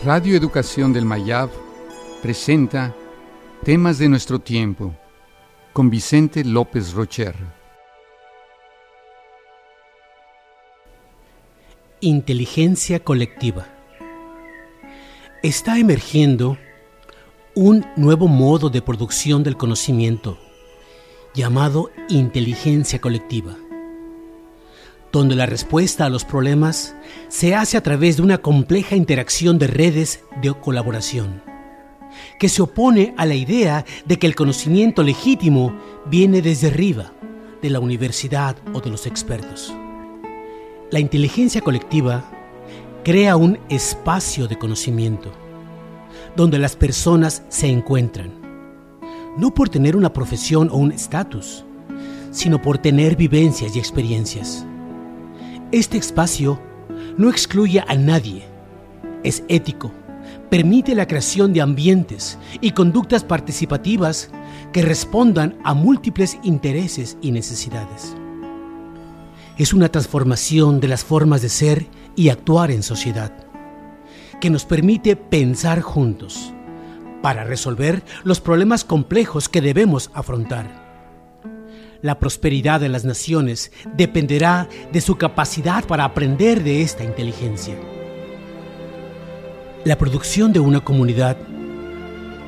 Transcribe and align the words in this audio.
Radio 0.00 0.36
Educación 0.36 0.92
del 0.92 1.04
Mayab 1.04 1.48
presenta 2.20 2.92
Temas 3.62 3.98
de 3.98 4.08
nuestro 4.08 4.40
tiempo 4.40 4.92
con 5.72 5.90
Vicente 5.90 6.44
López 6.44 6.92
Rocher. 6.92 7.36
Inteligencia 12.00 12.98
colectiva. 12.98 13.68
Está 15.44 15.78
emergiendo 15.78 16.58
un 17.54 17.86
nuevo 17.96 18.26
modo 18.26 18.70
de 18.70 18.82
producción 18.82 19.44
del 19.44 19.56
conocimiento 19.56 20.36
llamado 21.32 21.90
inteligencia 22.08 23.00
colectiva, 23.00 23.56
donde 25.12 25.36
la 25.36 25.46
respuesta 25.46 26.06
a 26.06 26.08
los 26.08 26.24
problemas 26.24 26.94
se 27.28 27.54
hace 27.54 27.76
a 27.76 27.82
través 27.82 28.16
de 28.16 28.22
una 28.22 28.38
compleja 28.38 28.96
interacción 28.96 29.58
de 29.58 29.66
redes 29.66 30.24
de 30.40 30.52
colaboración, 30.54 31.42
que 32.40 32.48
se 32.48 32.62
opone 32.62 33.14
a 33.18 33.26
la 33.26 33.34
idea 33.34 33.84
de 34.06 34.18
que 34.18 34.26
el 34.26 34.34
conocimiento 34.34 35.02
legítimo 35.02 35.78
viene 36.06 36.40
desde 36.40 36.68
arriba, 36.68 37.12
de 37.60 37.70
la 37.70 37.78
universidad 37.78 38.56
o 38.72 38.80
de 38.80 38.90
los 38.90 39.06
expertos. 39.06 39.72
La 40.90 40.98
inteligencia 40.98 41.60
colectiva 41.60 42.24
crea 43.04 43.36
un 43.36 43.58
espacio 43.68 44.48
de 44.48 44.58
conocimiento, 44.58 45.30
donde 46.34 46.58
las 46.58 46.74
personas 46.74 47.42
se 47.48 47.68
encuentran, 47.68 48.32
no 49.36 49.52
por 49.52 49.68
tener 49.68 49.94
una 49.94 50.12
profesión 50.12 50.70
o 50.70 50.76
un 50.76 50.92
estatus, 50.92 51.64
sino 52.30 52.60
por 52.60 52.78
tener 52.78 53.14
vivencias 53.14 53.76
y 53.76 53.78
experiencias. 53.78 54.66
Este 55.72 55.96
espacio 55.96 56.60
no 57.16 57.30
excluye 57.30 57.82
a 57.88 57.94
nadie, 57.94 58.42
es 59.24 59.42
ético, 59.48 59.90
permite 60.50 60.94
la 60.94 61.06
creación 61.06 61.54
de 61.54 61.62
ambientes 61.62 62.38
y 62.60 62.72
conductas 62.72 63.24
participativas 63.24 64.30
que 64.74 64.82
respondan 64.82 65.56
a 65.64 65.72
múltiples 65.72 66.36
intereses 66.42 67.16
y 67.22 67.32
necesidades. 67.32 68.14
Es 69.56 69.72
una 69.72 69.88
transformación 69.88 70.78
de 70.78 70.88
las 70.88 71.04
formas 71.04 71.40
de 71.40 71.48
ser 71.48 71.86
y 72.16 72.28
actuar 72.28 72.70
en 72.70 72.82
sociedad, 72.82 73.32
que 74.42 74.50
nos 74.50 74.66
permite 74.66 75.16
pensar 75.16 75.80
juntos 75.80 76.52
para 77.22 77.44
resolver 77.44 78.04
los 78.24 78.42
problemas 78.42 78.84
complejos 78.84 79.48
que 79.48 79.62
debemos 79.62 80.10
afrontar 80.12 80.81
la 82.02 82.18
prosperidad 82.18 82.80
de 82.80 82.88
las 82.88 83.04
naciones 83.04 83.70
dependerá 83.96 84.68
de 84.92 85.00
su 85.00 85.16
capacidad 85.16 85.84
para 85.84 86.04
aprender 86.04 86.62
de 86.62 86.82
esta 86.82 87.04
inteligencia. 87.04 87.76
La 89.84 89.96
producción 89.96 90.52
de 90.52 90.60
una 90.60 90.80
comunidad 90.80 91.36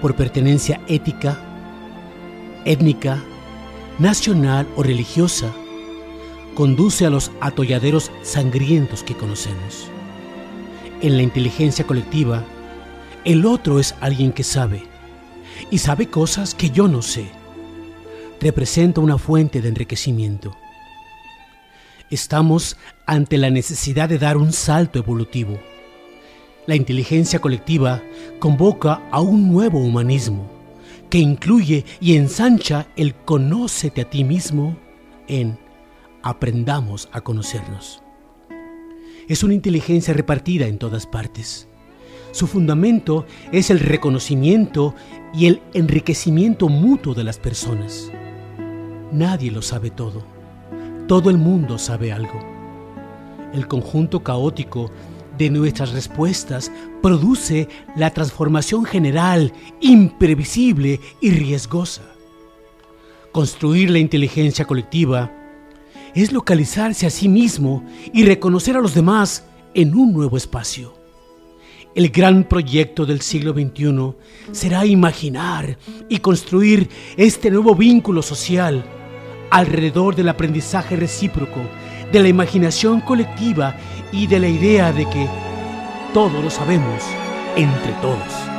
por 0.00 0.16
pertenencia 0.16 0.80
ética, 0.88 1.38
étnica, 2.64 3.22
nacional 3.98 4.66
o 4.76 4.82
religiosa 4.82 5.52
conduce 6.54 7.06
a 7.06 7.10
los 7.10 7.30
atolladeros 7.40 8.10
sangrientos 8.22 9.02
que 9.02 9.16
conocemos. 9.16 9.88
En 11.00 11.16
la 11.16 11.22
inteligencia 11.22 11.86
colectiva, 11.86 12.44
el 13.24 13.46
otro 13.46 13.78
es 13.78 13.94
alguien 14.00 14.32
que 14.32 14.42
sabe, 14.42 14.82
y 15.70 15.78
sabe 15.78 16.08
cosas 16.08 16.54
que 16.54 16.70
yo 16.70 16.88
no 16.88 17.02
sé 17.02 17.43
representa 18.40 19.00
una 19.00 19.18
fuente 19.18 19.60
de 19.60 19.68
enriquecimiento. 19.68 20.56
Estamos 22.10 22.76
ante 23.06 23.38
la 23.38 23.50
necesidad 23.50 24.08
de 24.08 24.18
dar 24.18 24.36
un 24.36 24.52
salto 24.52 24.98
evolutivo. 24.98 25.58
La 26.66 26.76
inteligencia 26.76 27.40
colectiva 27.40 28.02
convoca 28.38 29.02
a 29.10 29.20
un 29.20 29.52
nuevo 29.52 29.78
humanismo 29.78 30.50
que 31.10 31.18
incluye 31.18 31.84
y 32.00 32.16
ensancha 32.16 32.88
el 32.96 33.14
conócete 33.14 34.02
a 34.02 34.10
ti 34.10 34.24
mismo 34.24 34.76
en 35.28 35.58
aprendamos 36.22 37.08
a 37.12 37.20
conocernos. 37.20 38.02
Es 39.28 39.42
una 39.42 39.54
inteligencia 39.54 40.12
repartida 40.14 40.66
en 40.66 40.78
todas 40.78 41.06
partes. 41.06 41.68
Su 42.32 42.46
fundamento 42.46 43.26
es 43.52 43.70
el 43.70 43.78
reconocimiento 43.78 44.94
y 45.32 45.46
el 45.46 45.62
enriquecimiento 45.72 46.68
mutuo 46.68 47.14
de 47.14 47.24
las 47.24 47.38
personas. 47.38 48.10
Nadie 49.14 49.52
lo 49.52 49.62
sabe 49.62 49.90
todo. 49.90 50.24
Todo 51.06 51.30
el 51.30 51.38
mundo 51.38 51.78
sabe 51.78 52.10
algo. 52.10 52.40
El 53.52 53.68
conjunto 53.68 54.24
caótico 54.24 54.90
de 55.38 55.50
nuestras 55.50 55.92
respuestas 55.92 56.72
produce 57.00 57.68
la 57.94 58.10
transformación 58.10 58.84
general, 58.84 59.52
imprevisible 59.80 60.98
y 61.20 61.30
riesgosa. 61.30 62.02
Construir 63.30 63.88
la 63.90 64.00
inteligencia 64.00 64.64
colectiva 64.64 65.30
es 66.12 66.32
localizarse 66.32 67.06
a 67.06 67.10
sí 67.10 67.28
mismo 67.28 67.84
y 68.12 68.24
reconocer 68.24 68.76
a 68.76 68.80
los 68.80 68.94
demás 68.94 69.44
en 69.74 69.94
un 69.94 70.12
nuevo 70.12 70.36
espacio. 70.36 70.92
El 71.94 72.08
gran 72.08 72.42
proyecto 72.42 73.06
del 73.06 73.20
siglo 73.20 73.52
XXI 73.52 74.14
será 74.50 74.84
imaginar 74.84 75.78
y 76.08 76.18
construir 76.18 76.88
este 77.16 77.52
nuevo 77.52 77.76
vínculo 77.76 78.20
social 78.20 78.84
alrededor 79.54 80.16
del 80.16 80.28
aprendizaje 80.28 80.96
recíproco, 80.96 81.60
de 82.10 82.20
la 82.20 82.28
imaginación 82.28 83.00
colectiva 83.00 83.76
y 84.10 84.26
de 84.26 84.40
la 84.40 84.48
idea 84.48 84.92
de 84.92 85.08
que 85.08 85.28
todo 86.12 86.42
lo 86.42 86.50
sabemos 86.50 87.04
entre 87.54 87.92
todos. 88.02 88.53